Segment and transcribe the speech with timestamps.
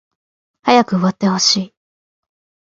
[0.63, 1.73] 早く終わってほしい